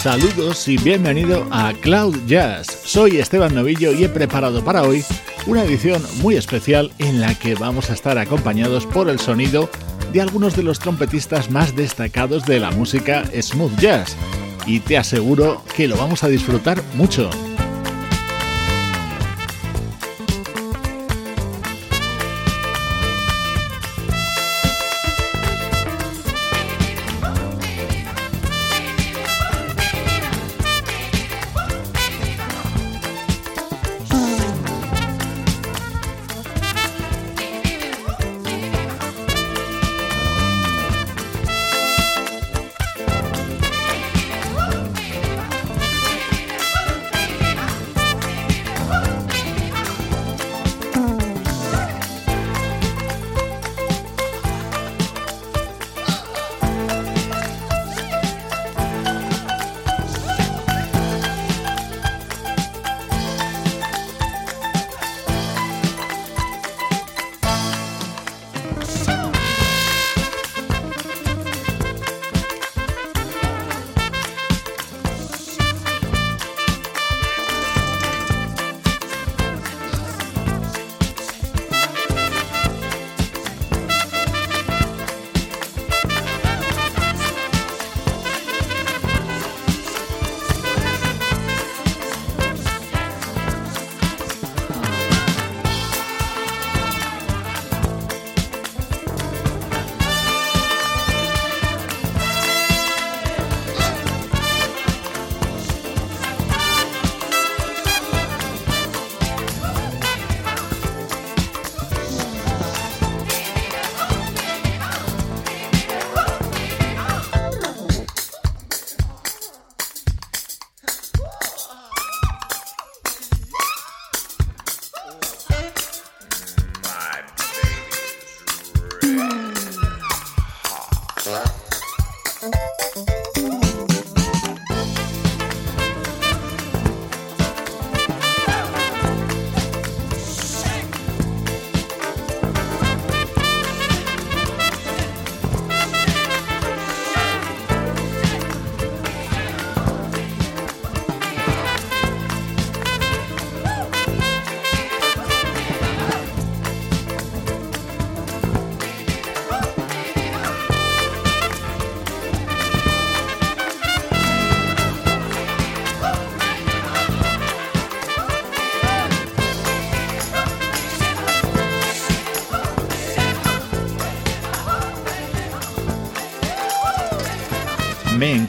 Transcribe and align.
Saludos 0.00 0.66
y 0.66 0.78
bienvenido 0.78 1.46
a 1.50 1.74
Cloud 1.74 2.16
Jazz. 2.26 2.66
Soy 2.86 3.18
Esteban 3.18 3.54
Novillo 3.54 3.92
y 3.92 4.04
he 4.04 4.08
preparado 4.08 4.64
para 4.64 4.82
hoy 4.84 5.04
una 5.46 5.62
edición 5.62 6.02
muy 6.22 6.36
especial 6.36 6.90
en 6.96 7.20
la 7.20 7.34
que 7.34 7.54
vamos 7.54 7.90
a 7.90 7.92
estar 7.92 8.16
acompañados 8.16 8.86
por 8.86 9.10
el 9.10 9.20
sonido 9.20 9.68
de 10.10 10.22
algunos 10.22 10.56
de 10.56 10.62
los 10.62 10.78
trompetistas 10.78 11.50
más 11.50 11.76
destacados 11.76 12.46
de 12.46 12.60
la 12.60 12.70
música 12.70 13.24
smooth 13.42 13.78
jazz. 13.78 14.16
Y 14.64 14.80
te 14.80 14.96
aseguro 14.96 15.62
que 15.76 15.86
lo 15.86 15.98
vamos 15.98 16.24
a 16.24 16.28
disfrutar 16.28 16.82
mucho. 16.94 17.28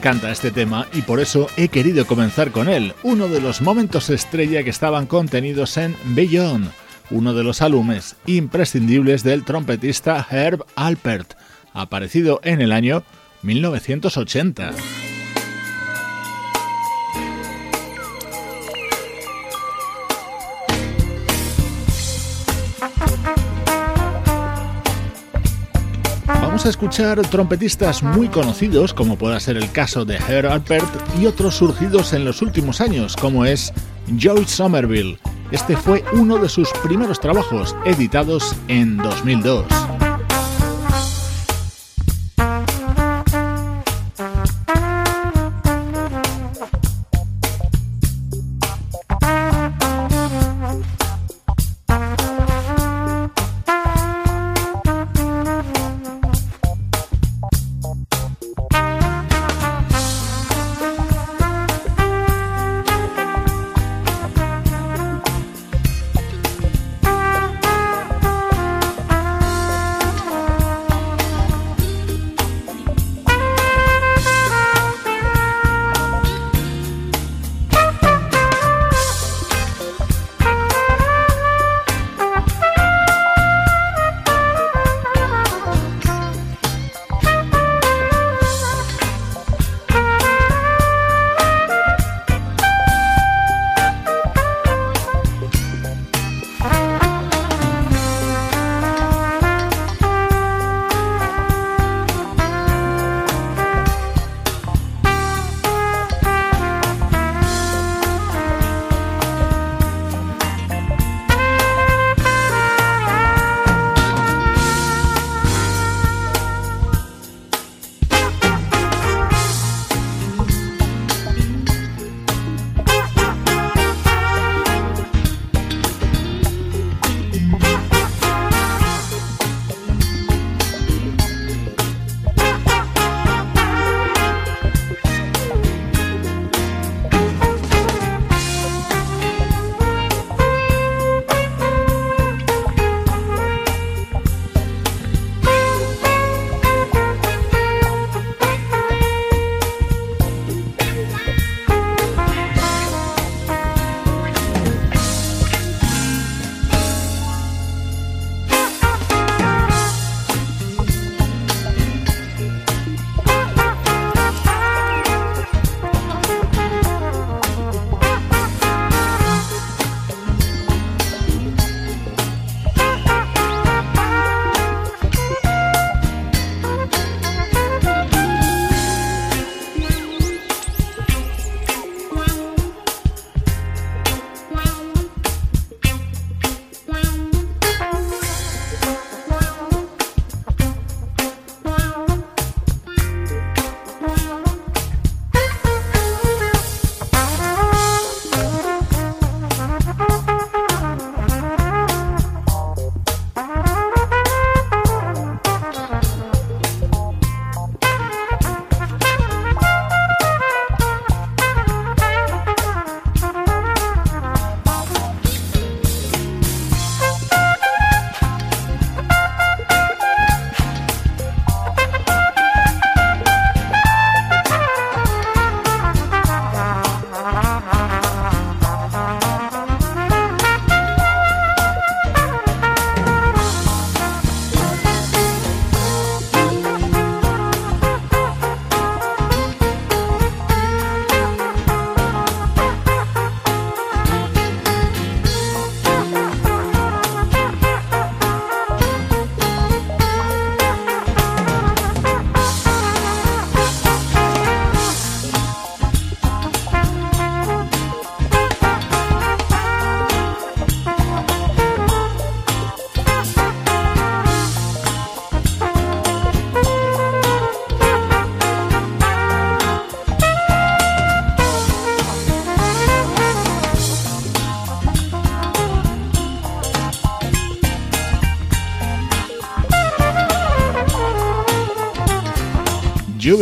Encanta 0.02 0.32
este 0.32 0.50
tema 0.50 0.88
y 0.92 1.02
por 1.02 1.20
eso 1.20 1.46
he 1.56 1.68
querido 1.68 2.08
comenzar 2.08 2.50
con 2.50 2.68
él, 2.68 2.92
uno 3.04 3.28
de 3.28 3.40
los 3.40 3.62
momentos 3.62 4.10
estrella 4.10 4.64
que 4.64 4.70
estaban 4.70 5.06
contenidos 5.06 5.76
en 5.76 5.94
Beyond, 6.06 6.72
uno 7.12 7.34
de 7.34 7.44
los 7.44 7.62
álbumes 7.62 8.16
imprescindibles 8.26 9.22
del 9.22 9.44
trompetista 9.44 10.26
Herb 10.28 10.64
Alpert, 10.74 11.34
aparecido 11.72 12.40
en 12.42 12.60
el 12.60 12.72
año 12.72 13.04
1980. 13.42 14.72
A 26.66 26.68
escuchar 26.68 27.20
trompetistas 27.22 28.02
muy 28.02 28.28
conocidos, 28.28 28.94
como 28.94 29.16
pueda 29.16 29.40
ser 29.40 29.56
el 29.56 29.70
caso 29.72 30.04
de 30.04 30.16
Herb 30.16 30.50
Alpert, 30.50 30.86
y 31.18 31.26
otros 31.26 31.56
surgidos 31.56 32.12
en 32.12 32.24
los 32.24 32.42
últimos 32.42 32.80
años, 32.80 33.16
como 33.16 33.44
es 33.44 33.72
Joy 34.18 34.44
Somerville. 34.44 35.18
Este 35.50 35.76
fue 35.76 36.04
uno 36.12 36.38
de 36.38 36.48
sus 36.48 36.70
primeros 36.82 37.20
trabajos, 37.20 37.74
editados 37.84 38.54
en 38.68 38.96
2002. 38.98 39.66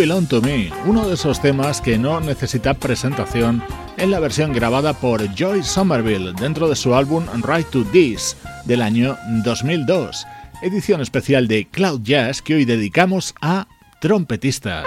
Belong 0.01 0.27
to 0.29 0.41
Me, 0.41 0.71
uno 0.87 1.07
de 1.07 1.13
esos 1.13 1.43
temas 1.43 1.83
que 1.83 1.99
no 1.99 2.23
necesita 2.23 2.73
presentación 2.73 3.63
en 3.99 4.11
la 4.11 4.19
versión 4.19 4.55
grabada 4.55 4.95
por 4.95 5.23
Joy 5.35 5.63
Somerville 5.63 6.33
dentro 6.33 6.71
de 6.71 6.75
su 6.75 6.95
álbum 6.95 7.27
Right 7.43 7.69
to 7.69 7.85
This 7.85 8.35
del 8.65 8.81
año 8.81 9.19
2002, 9.45 10.27
edición 10.63 11.03
especial 11.03 11.49
de 11.49 11.69
Cloud 11.69 12.01
Jazz 12.03 12.41
que 12.41 12.55
hoy 12.55 12.65
dedicamos 12.65 13.35
a 13.43 13.69
trompetistas. 14.01 14.87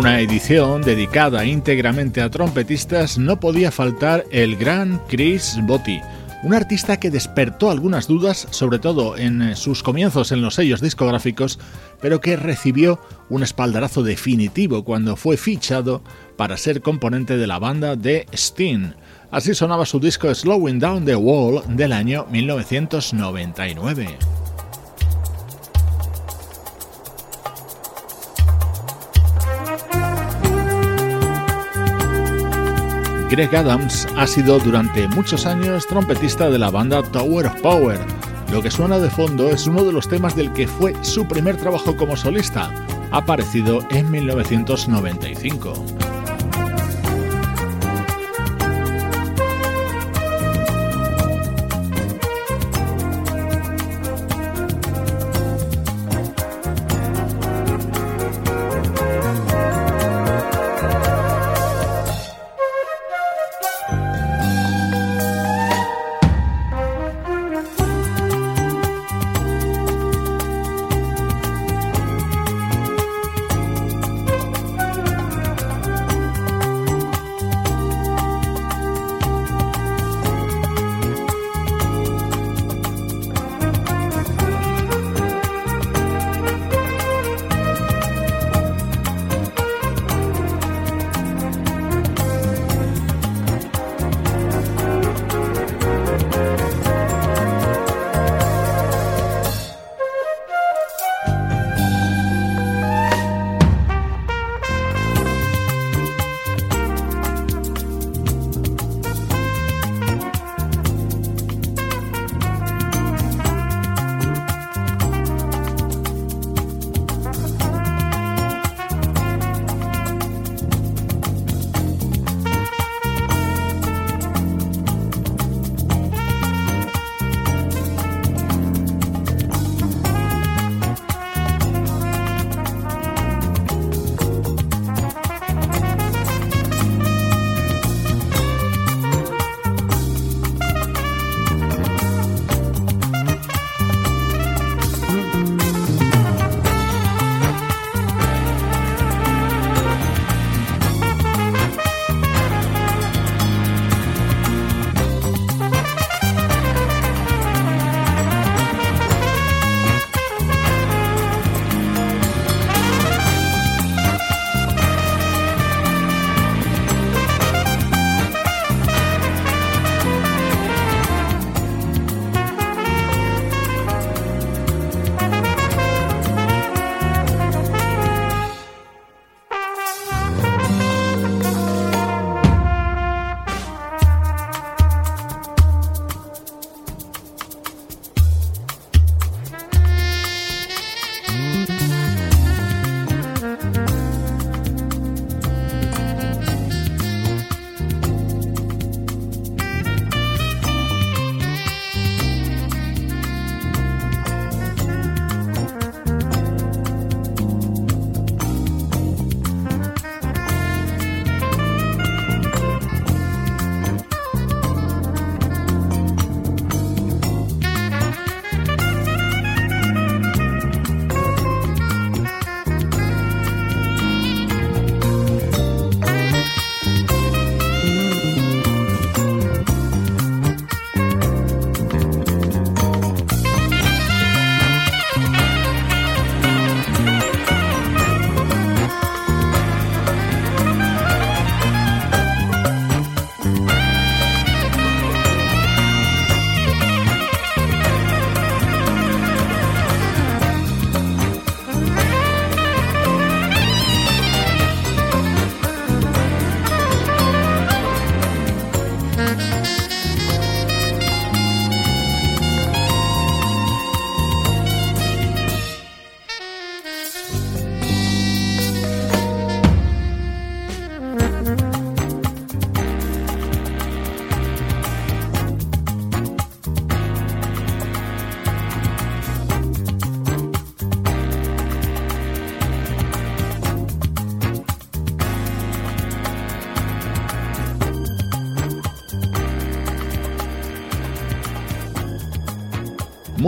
Una 0.00 0.20
edición 0.20 0.80
dedicada 0.80 1.44
íntegramente 1.44 2.22
a 2.22 2.30
trompetistas 2.30 3.18
no 3.18 3.38
podía 3.38 3.70
faltar 3.70 4.24
el 4.30 4.56
gran 4.56 4.98
Chris 5.08 5.58
Botti, 5.64 6.00
un 6.42 6.54
artista 6.54 6.98
que 6.98 7.10
despertó 7.10 7.70
algunas 7.70 8.08
dudas, 8.08 8.48
sobre 8.50 8.78
todo 8.78 9.18
en 9.18 9.54
sus 9.56 9.82
comienzos 9.82 10.32
en 10.32 10.40
los 10.40 10.54
sellos 10.54 10.80
discográficos, 10.80 11.58
pero 12.00 12.18
que 12.18 12.36
recibió 12.36 12.98
un 13.28 13.42
espaldarazo 13.42 14.02
definitivo 14.02 14.84
cuando 14.84 15.16
fue 15.16 15.36
fichado 15.36 16.00
para 16.38 16.56
ser 16.56 16.80
componente 16.80 17.36
de 17.36 17.46
la 17.46 17.58
banda 17.58 17.94
de 17.94 18.24
Sting. 18.32 18.94
Así 19.30 19.54
sonaba 19.54 19.84
su 19.84 20.00
disco 20.00 20.34
Slowing 20.34 20.78
Down 20.78 21.04
the 21.04 21.16
Wall 21.16 21.62
del 21.76 21.92
año 21.92 22.24
1999. 22.30 24.16
Greg 33.30 33.54
Adams 33.54 34.08
ha 34.16 34.26
sido 34.26 34.58
durante 34.58 35.06
muchos 35.06 35.46
años 35.46 35.86
trompetista 35.86 36.50
de 36.50 36.58
la 36.58 36.68
banda 36.68 37.00
Tower 37.00 37.46
of 37.46 37.60
Power. 37.60 38.00
Lo 38.50 38.60
que 38.60 38.72
suena 38.72 38.98
de 38.98 39.08
fondo 39.08 39.50
es 39.50 39.68
uno 39.68 39.84
de 39.84 39.92
los 39.92 40.08
temas 40.08 40.34
del 40.34 40.52
que 40.52 40.66
fue 40.66 40.96
su 41.04 41.28
primer 41.28 41.56
trabajo 41.56 41.96
como 41.96 42.16
solista, 42.16 42.74
aparecido 43.12 43.86
en 43.90 44.10
1995. 44.10 45.99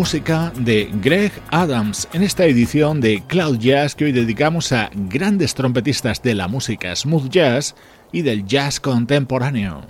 Música 0.03 0.53
de 0.57 0.91
Greg 1.01 1.31
Adams 1.53 2.09
en 2.13 2.25
esta 2.25 2.45
edición 2.45 3.01
de 3.01 3.23
Cloud 3.29 3.59
Jazz 3.59 3.95
que 3.95 4.07
hoy 4.07 4.11
dedicamos 4.11 4.73
a 4.73 4.91
grandes 4.93 5.55
trompetistas 5.55 6.21
de 6.25 6.35
la 6.35 6.49
música 6.49 6.97
smooth 6.97 7.29
jazz 7.29 7.77
y 8.11 8.23
del 8.23 8.45
jazz 8.45 8.81
contemporáneo. 8.81 9.85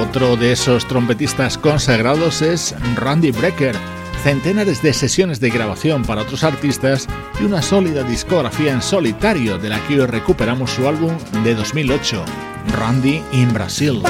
Otro 0.00 0.36
de 0.36 0.52
esos 0.52 0.86
trompetistas 0.86 1.58
consagrados 1.58 2.42
es 2.42 2.76
Randy 2.94 3.32
Brecker, 3.32 3.74
centenares 4.22 4.80
de 4.80 4.92
sesiones 4.92 5.40
de 5.40 5.50
grabación 5.50 6.04
para 6.04 6.22
otros 6.22 6.44
artistas 6.44 7.08
y 7.40 7.42
una 7.42 7.60
sólida 7.60 8.04
discografía 8.04 8.72
en 8.72 8.82
solitario 8.82 9.58
de 9.58 9.68
la 9.68 9.84
que 9.88 10.00
hoy 10.00 10.06
recuperamos 10.06 10.70
su 10.70 10.86
álbum 10.86 11.18
de 11.42 11.56
2008, 11.56 12.24
Randy 12.78 13.20
in 13.32 13.52
Brasil. 13.52 14.00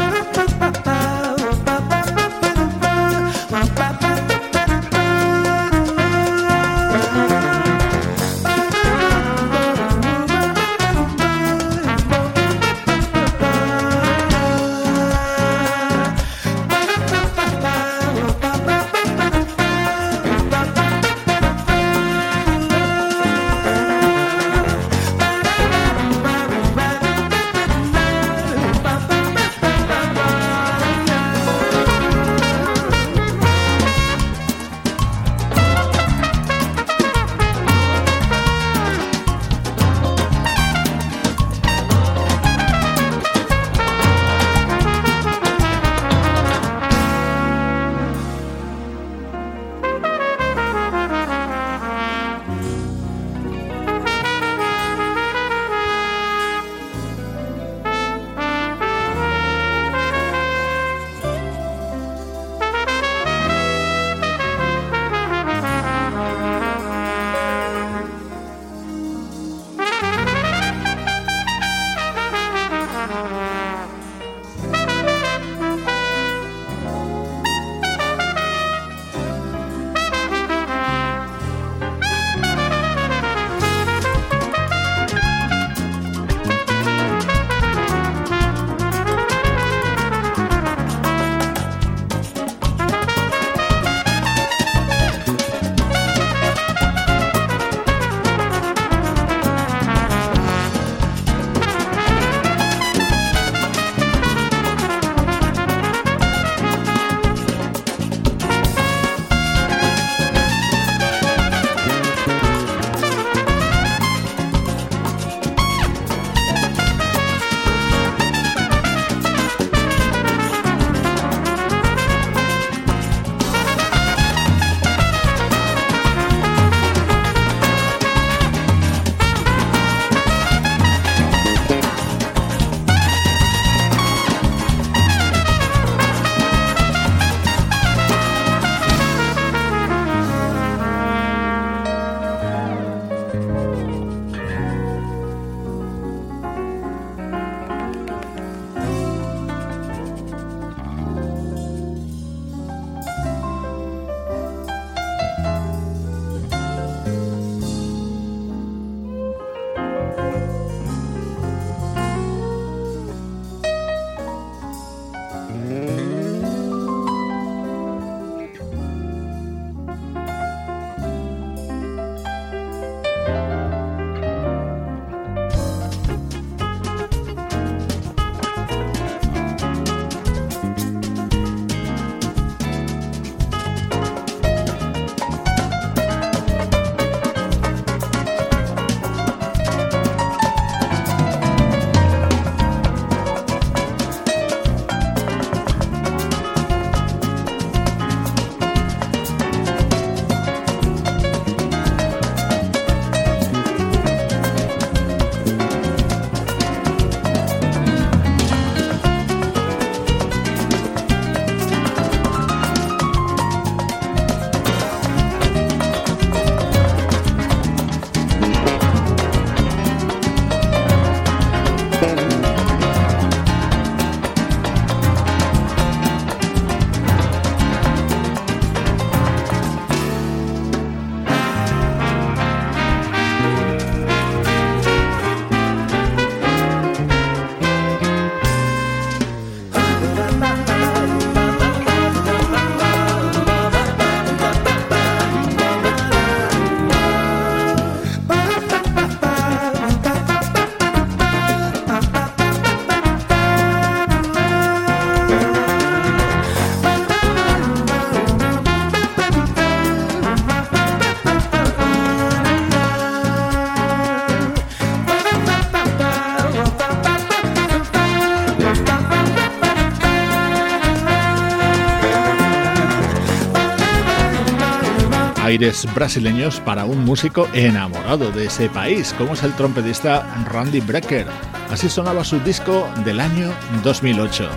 Aires 275.51 275.85
brasileños 275.97 276.61
para 276.61 276.85
un 276.85 277.05
músico 277.05 277.49
enamorado 277.53 278.31
de 278.31 278.47
ese 278.47 278.69
país, 278.69 279.13
como 279.19 279.33
es 279.33 279.43
el 279.43 279.53
trompetista 279.55 280.45
Randy 280.49 280.79
Brecker. 280.79 281.27
Así 281.71 281.89
sonaba 281.89 282.23
su 282.23 282.39
disco 282.41 282.89
del 283.05 283.19
año 283.19 283.53
2008. 283.83 284.49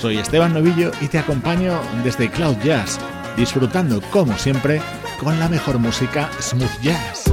Soy 0.00 0.16
Esteban 0.16 0.54
Novillo 0.54 0.90
y 1.02 1.08
te 1.08 1.18
acompaño 1.18 1.78
desde 2.02 2.30
Cloud 2.30 2.56
Jazz, 2.64 2.98
disfrutando 3.36 4.00
como 4.10 4.38
siempre 4.38 4.80
con 5.20 5.38
la 5.38 5.50
mejor 5.50 5.78
música 5.78 6.30
smooth 6.40 6.80
jazz. 6.80 7.24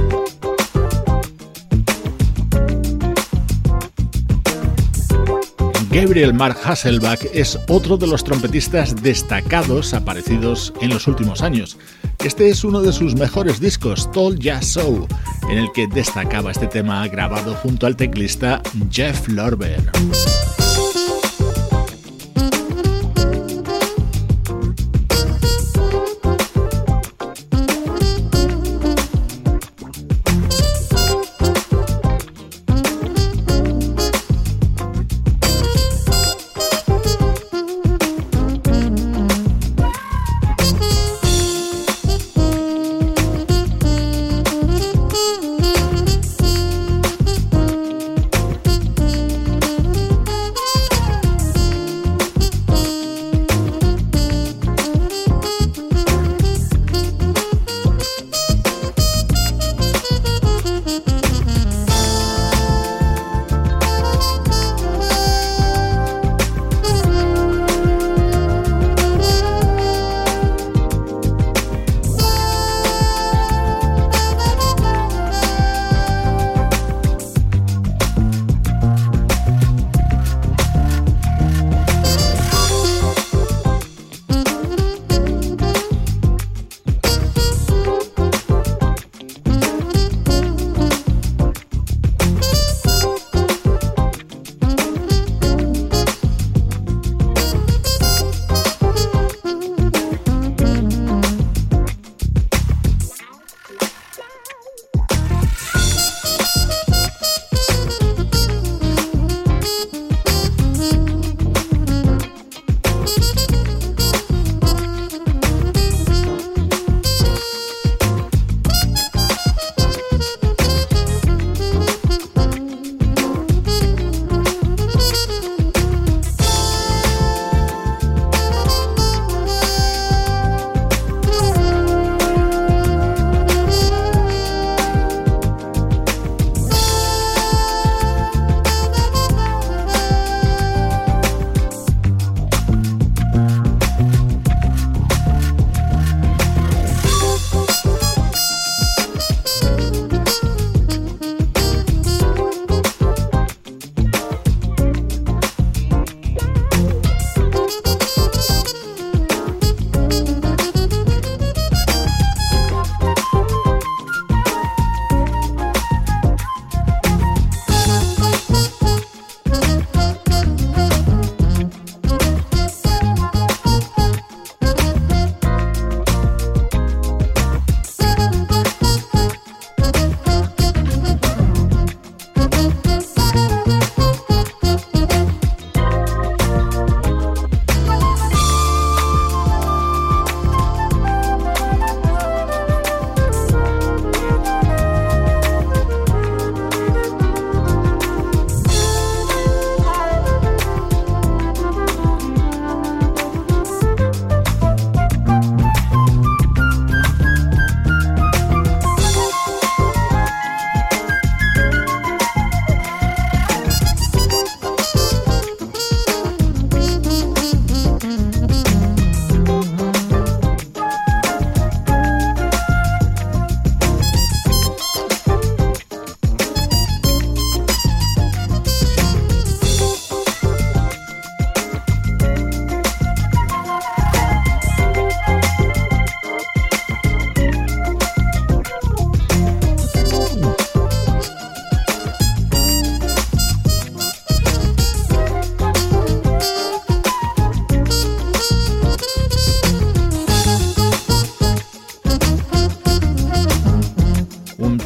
Gabriel 5.90 6.34
Mark 6.34 6.58
Hasselbach 6.62 7.24
es 7.32 7.58
otro 7.68 7.96
de 7.96 8.06
los 8.06 8.22
trompetistas 8.22 9.02
destacados 9.02 9.94
aparecidos 9.94 10.74
en 10.82 10.90
los 10.90 11.06
últimos 11.06 11.40
años. 11.40 11.78
Este 12.24 12.48
es 12.48 12.64
uno 12.64 12.80
de 12.80 12.92
sus 12.92 13.14
mejores 13.14 13.60
discos, 13.60 14.10
Tall 14.12 14.38
Jazz 14.38 14.74
Show, 14.74 15.06
en 15.50 15.58
el 15.58 15.70
que 15.72 15.86
destacaba 15.86 16.50
este 16.50 16.66
tema 16.66 17.06
grabado 17.08 17.54
junto 17.54 17.86
al 17.86 17.96
teclista 17.96 18.62
Jeff 18.90 19.28
Lorber. 19.28 19.80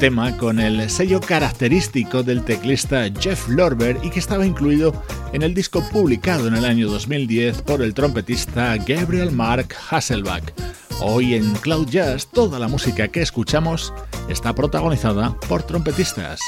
Tema 0.01 0.35
con 0.39 0.59
el 0.59 0.89
sello 0.89 1.21
característico 1.21 2.23
del 2.23 2.43
teclista 2.43 3.05
Jeff 3.21 3.49
Lorber 3.49 3.99
y 4.03 4.09
que 4.09 4.19
estaba 4.19 4.47
incluido 4.47 4.95
en 5.35 5.43
el 5.43 5.53
disco 5.53 5.87
publicado 5.93 6.49
en 6.49 6.55
el 6.55 6.65
año 6.65 6.89
2010 6.89 7.61
por 7.61 7.83
el 7.83 7.93
trompetista 7.93 8.79
Gabriel 8.79 9.31
Mark 9.31 9.77
Hasselbach. 9.91 10.55
Hoy 11.03 11.35
en 11.35 11.53
Cloud 11.57 11.87
Jazz 11.89 12.29
toda 12.29 12.59
la 12.59 12.67
música 12.67 13.09
que 13.09 13.21
escuchamos 13.21 13.93
está 14.31 14.55
protagonizada 14.55 15.39
por 15.51 15.65
trompetistas. 15.65 16.41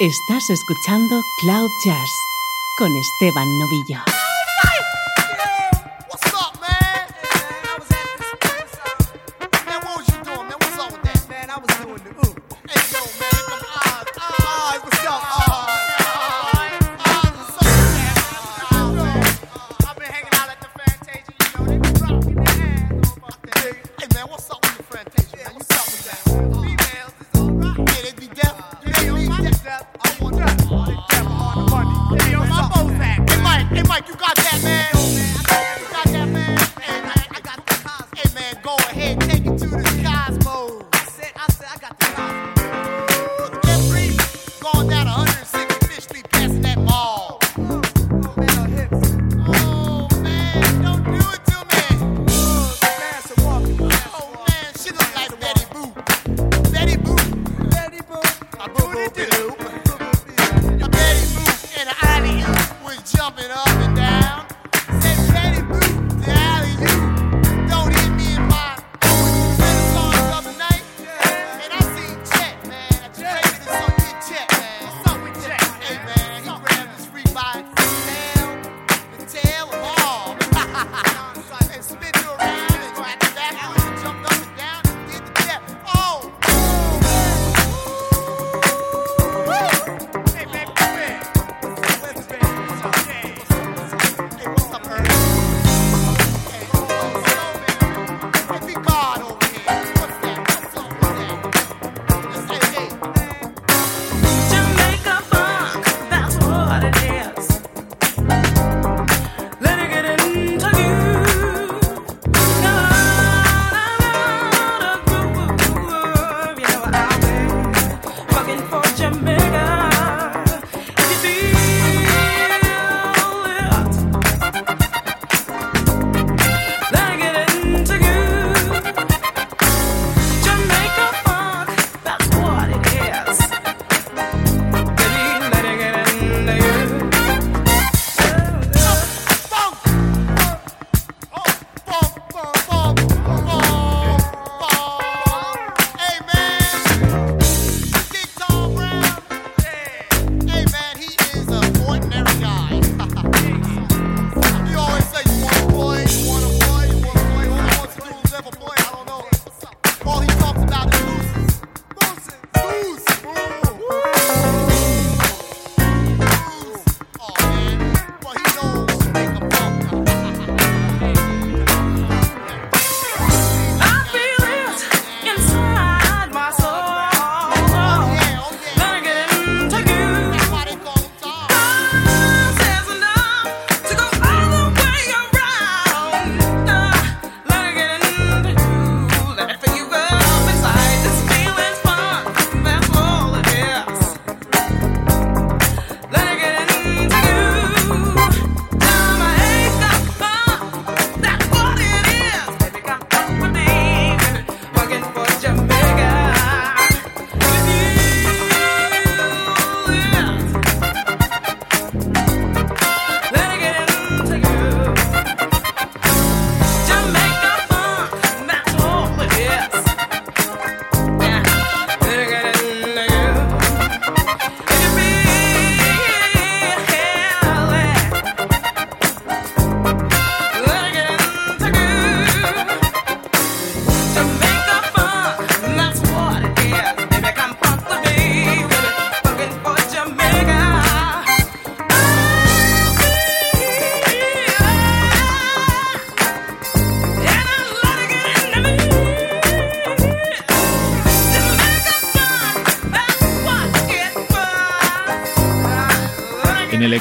Estás 0.00 0.50
escuchando 0.50 1.20
Cloud 1.42 1.70
Jazz 1.84 2.10
con 2.78 2.90
Esteban 2.96 3.46
Novillo. 3.60 4.15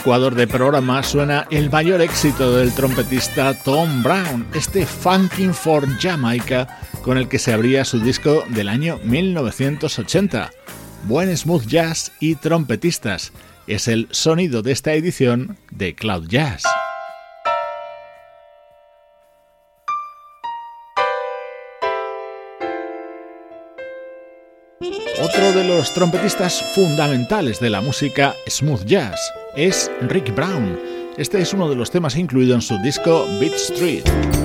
Ecuador 0.05 0.35
de 0.35 0.45
programa 0.45 1.01
suena 1.01 1.47
el 1.49 1.71
mayor 1.71 1.99
éxito 1.99 2.55
del 2.55 2.71
trompetista 2.75 3.55
Tom 3.55 4.03
Brown, 4.03 4.45
este 4.53 4.85
Funkin' 4.85 5.51
for 5.51 5.83
Jamaica 5.97 6.67
con 7.01 7.17
el 7.17 7.27
que 7.27 7.39
se 7.39 7.51
abría 7.51 7.83
su 7.85 7.99
disco 7.99 8.43
del 8.49 8.69
año 8.69 8.99
1980. 9.03 10.51
Buen 11.05 11.35
smooth 11.35 11.65
jazz 11.65 12.11
y 12.19 12.35
trompetistas 12.35 13.31
es 13.65 13.87
el 13.87 14.07
sonido 14.11 14.61
de 14.61 14.73
esta 14.73 14.93
edición 14.93 15.57
de 15.71 15.95
Cloud 15.95 16.27
Jazz. 16.27 16.61
De 25.55 25.63
los 25.63 25.93
trompetistas 25.93 26.61
fundamentales 26.75 27.61
de 27.61 27.69
la 27.69 27.79
música 27.79 28.35
smooth 28.45 28.83
jazz 28.83 29.17
es 29.55 29.89
Rick 30.01 30.35
Brown. 30.35 30.77
Este 31.17 31.41
es 31.41 31.53
uno 31.53 31.69
de 31.69 31.77
los 31.77 31.89
temas 31.91 32.17
incluido 32.17 32.55
en 32.55 32.61
su 32.61 32.77
disco 32.79 33.25
Beat 33.39 33.53
Street. 33.53 34.44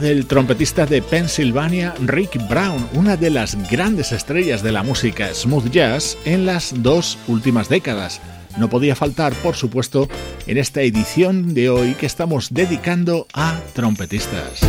Del 0.00 0.26
trompetista 0.26 0.86
de 0.86 1.02
Pennsylvania 1.02 1.94
Rick 2.00 2.48
Brown, 2.48 2.88
una 2.94 3.16
de 3.16 3.30
las 3.30 3.56
grandes 3.70 4.12
estrellas 4.12 4.62
de 4.62 4.72
la 4.72 4.82
música 4.82 5.34
smooth 5.34 5.70
jazz 5.70 6.16
en 6.24 6.46
las 6.46 6.72
dos 6.82 7.18
últimas 7.26 7.68
décadas. 7.68 8.20
No 8.56 8.68
podía 8.70 8.94
faltar, 8.94 9.32
por 9.34 9.56
supuesto, 9.56 10.08
en 10.46 10.58
esta 10.58 10.82
edición 10.82 11.54
de 11.54 11.70
hoy 11.70 11.94
que 11.94 12.06
estamos 12.06 12.52
dedicando 12.52 13.26
a 13.34 13.58
trompetistas. 13.74 14.60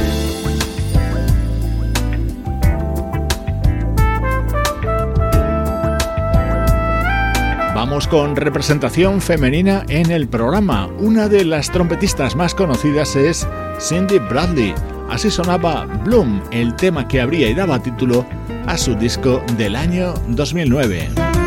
Vamos 7.76 8.07
con 8.07 8.36
representación 8.36 9.21
femenina 9.21 9.86
en 9.89 10.11
el 10.11 10.28
programa. 10.28 10.88
Una 10.99 11.28
de 11.28 11.43
las 11.45 11.71
trompetistas 11.71 12.36
más 12.36 12.55
conocidas 12.55 13.15
es 13.15 13.47
Cindy 13.80 14.19
Bradley 14.19 14.74
Así 15.14 15.30
sonaba 15.30 15.86
Bloom, 15.86 16.41
el 16.49 16.76
tema 16.76 17.07
que 17.07 17.22
abría 17.22 17.47
y 17.47 17.53
daba 17.53 17.78
título 17.78 18.26
a 18.66 18.76
su 18.80 18.95
disco 18.95 19.43
del 19.57 19.76
año 19.76 20.16
2009. 20.30 21.42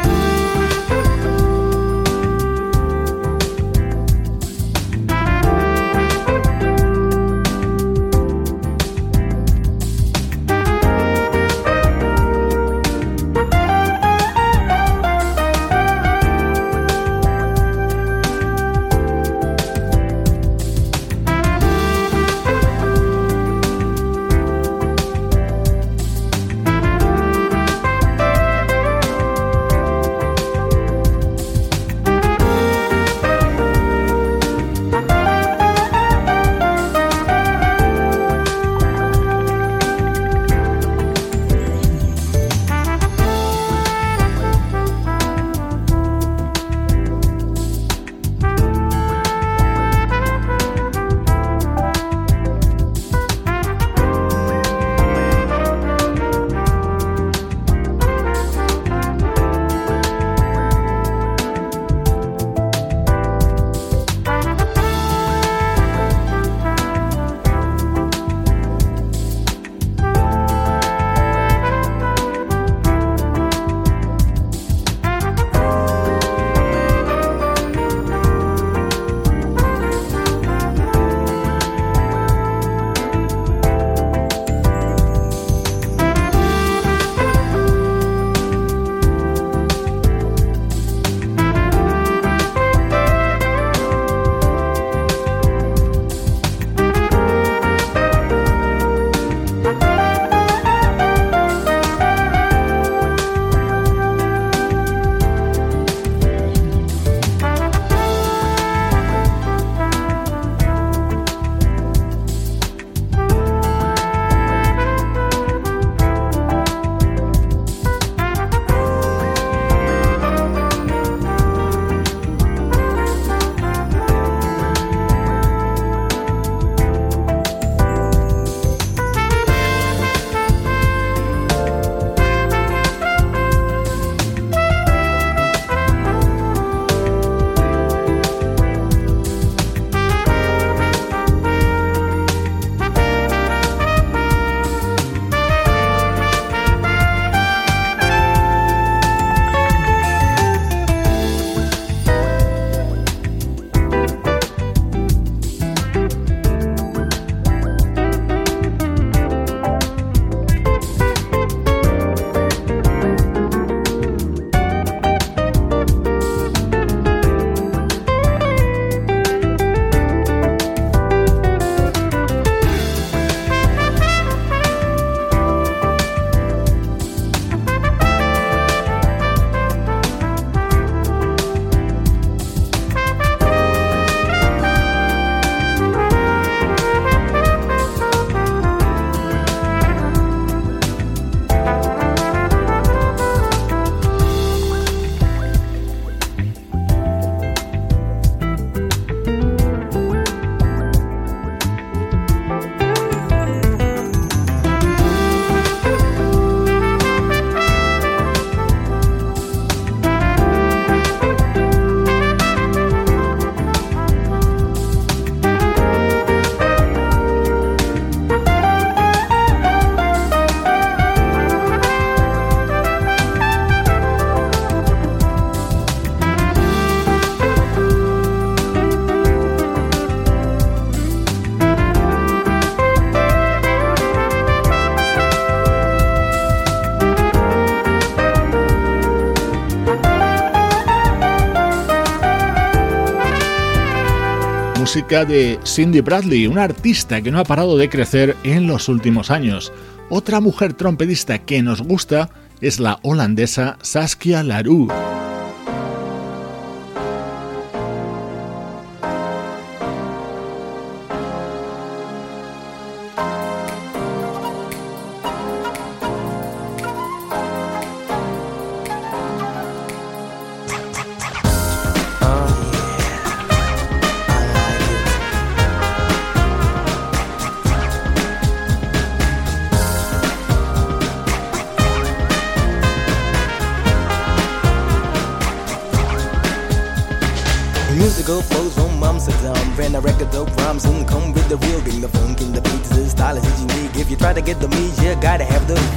De 245.24 245.58
Cindy 245.64 246.00
Bradley, 246.00 246.46
una 246.46 246.64
artista 246.64 247.22
que 247.22 247.30
no 247.30 247.38
ha 247.38 247.44
parado 247.44 247.78
de 247.78 247.88
crecer 247.88 248.36
en 248.44 248.66
los 248.66 248.88
últimos 248.88 249.30
años. 249.30 249.72
Otra 250.10 250.40
mujer 250.40 250.74
trompetista 250.74 251.38
que 251.38 251.62
nos 251.62 251.82
gusta 251.82 252.28
es 252.60 252.80
la 252.80 252.98
holandesa 253.02 253.78
Saskia 253.82 254.42
Larue. 254.42 255.05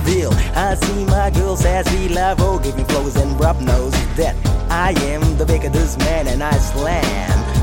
deal. 0.05 0.31
I 0.55 0.75
see 0.75 1.05
my 1.05 1.29
girl 1.31 1.55
sassy 1.55 2.09
level, 2.09 2.59
giving 2.59 2.85
flows 2.85 3.15
and 3.15 3.39
rub 3.39 3.59
knows 3.61 3.93
that 4.15 4.35
I 4.69 4.91
am 5.11 5.37
the 5.37 5.45
baker's 5.45 5.97
man 5.97 6.27
and 6.27 6.43
I 6.43 6.57
slam. 6.57 7.58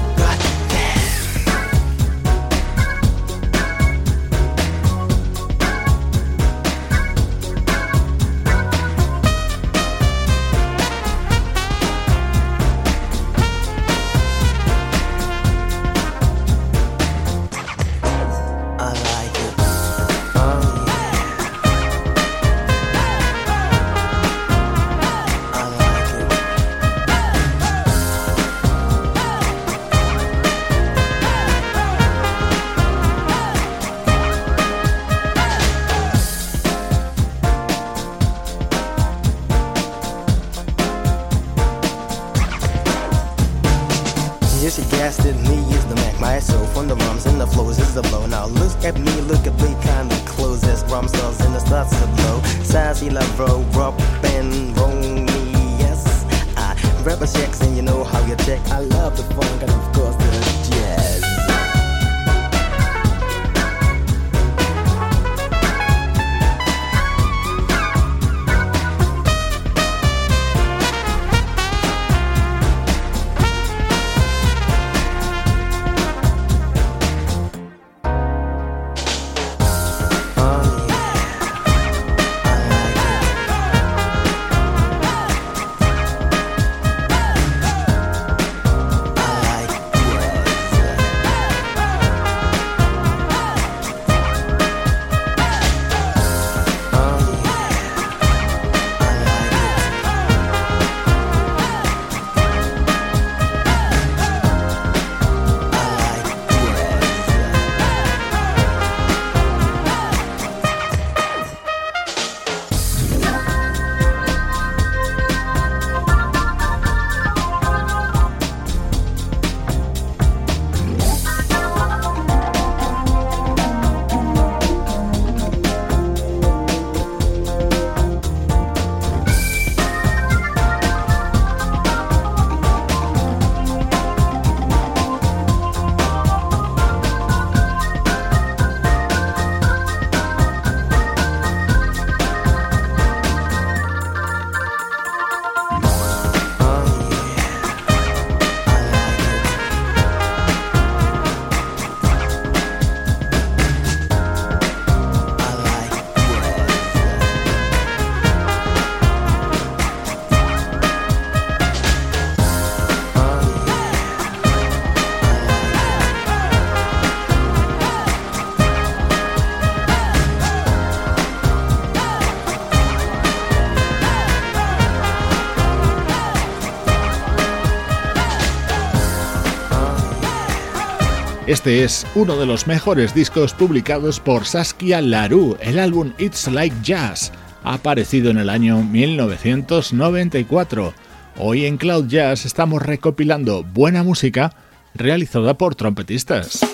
Este 181.66 181.82
es 181.82 182.06
uno 182.14 182.36
de 182.36 182.46
los 182.46 182.68
mejores 182.68 183.12
discos 183.12 183.52
publicados 183.52 184.20
por 184.20 184.46
Saskia 184.46 185.00
Larue. 185.00 185.56
El 185.60 185.80
álbum 185.80 186.12
It's 186.16 186.46
Like 186.46 186.76
Jazz 186.80 187.32
aparecido 187.64 188.30
en 188.30 188.38
el 188.38 188.50
año 188.50 188.84
1994. 188.84 190.94
Hoy 191.38 191.66
en 191.66 191.76
Cloud 191.76 192.06
Jazz 192.06 192.44
estamos 192.44 192.82
recopilando 192.82 193.64
buena 193.64 194.04
música 194.04 194.54
realizada 194.94 195.58
por 195.58 195.74
trompetistas. 195.74 196.65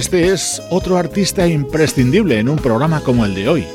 Este 0.00 0.32
es 0.32 0.62
otro 0.70 0.96
artista 0.96 1.46
imprescindible 1.46 2.38
en 2.38 2.48
un 2.48 2.56
programa 2.56 3.02
como 3.02 3.26
el 3.26 3.34
de 3.34 3.50
hoy. 3.50 3.66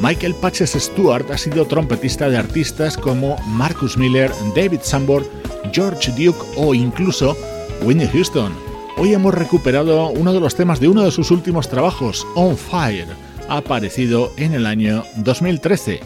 Michael 0.00 0.36
Patches 0.36 0.74
Stewart 0.78 1.28
ha 1.32 1.36
sido 1.36 1.64
trompetista 1.64 2.30
de 2.30 2.36
artistas 2.36 2.96
como 2.96 3.36
Marcus 3.48 3.96
Miller, 3.96 4.30
David 4.54 4.78
Sambor, 4.82 5.28
George 5.72 6.12
Duke 6.12 6.38
o 6.56 6.72
incluso 6.72 7.36
Whitney 7.82 8.06
Houston. 8.06 8.52
Hoy 8.96 9.12
hemos 9.12 9.34
recuperado 9.34 10.10
uno 10.10 10.32
de 10.32 10.38
los 10.38 10.54
temas 10.54 10.78
de 10.78 10.86
uno 10.86 11.02
de 11.02 11.10
sus 11.10 11.32
últimos 11.32 11.68
trabajos, 11.68 12.24
On 12.36 12.56
Fire, 12.56 13.08
aparecido 13.48 14.30
en 14.36 14.52
el 14.52 14.66
año 14.66 15.02
2013. 15.16 15.98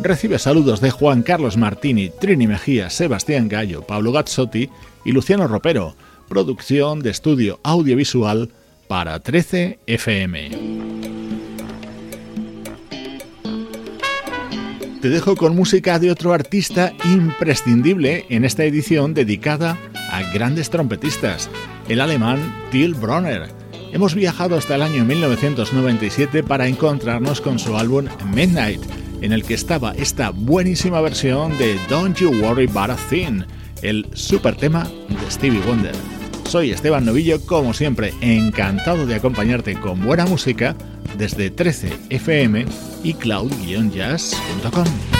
Recibe 0.00 0.40
saludos 0.40 0.80
de 0.80 0.90
Juan 0.90 1.22
Carlos 1.22 1.56
Martini, 1.56 2.10
Trini 2.10 2.48
Mejía, 2.48 2.90
Sebastián 2.90 3.48
Gallo, 3.48 3.82
Pablo 3.82 4.10
Gazzotti 4.10 4.70
y 5.04 5.12
Luciano 5.12 5.46
Ropero. 5.46 5.94
Producción 6.28 6.98
de 6.98 7.10
estudio 7.10 7.60
audiovisual 7.62 8.50
para 8.90 9.20
13 9.20 9.78
FM. 9.86 10.50
Te 15.00 15.08
dejo 15.08 15.36
con 15.36 15.54
música 15.54 16.00
de 16.00 16.10
otro 16.10 16.32
artista 16.32 16.92
imprescindible 17.04 18.26
en 18.30 18.44
esta 18.44 18.64
edición 18.64 19.14
dedicada 19.14 19.78
a 20.10 20.22
grandes 20.32 20.70
trompetistas, 20.70 21.48
el 21.88 22.00
alemán 22.00 22.40
Till 22.72 22.94
Bronner. 22.94 23.52
Hemos 23.92 24.16
viajado 24.16 24.56
hasta 24.56 24.74
el 24.74 24.82
año 24.82 25.04
1997 25.04 26.42
para 26.42 26.66
encontrarnos 26.66 27.40
con 27.40 27.60
su 27.60 27.76
álbum 27.76 28.06
Midnight, 28.34 28.82
en 29.20 29.32
el 29.32 29.44
que 29.44 29.54
estaba 29.54 29.92
esta 29.92 30.30
buenísima 30.30 31.00
versión 31.00 31.56
de 31.58 31.78
Don't 31.88 32.18
You 32.18 32.30
Worry 32.42 32.66
About 32.68 32.90
a 32.90 32.98
el 33.82 34.08
super 34.14 34.56
tema 34.56 34.82
de 35.08 35.30
Stevie 35.30 35.60
Wonder. 35.60 36.19
Soy 36.50 36.72
Esteban 36.72 37.04
Novillo, 37.04 37.40
como 37.46 37.72
siempre, 37.72 38.12
encantado 38.20 39.06
de 39.06 39.14
acompañarte 39.14 39.78
con 39.78 40.04
buena 40.04 40.26
música 40.26 40.74
desde 41.16 41.54
13fm 41.54 42.66
y 43.04 43.14
cloud-jazz.com. 43.14 45.19